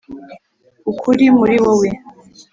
[0.91, 1.89] ukuri muri wowe